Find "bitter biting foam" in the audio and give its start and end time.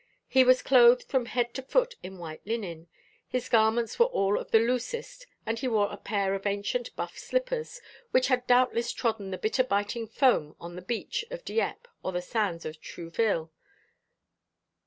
9.37-10.55